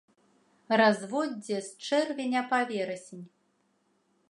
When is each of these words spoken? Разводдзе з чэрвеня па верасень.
Разводдзе 0.81 1.59
з 1.67 1.91
чэрвеня 1.91 2.41
па 2.53 2.59
верасень. 2.75 3.23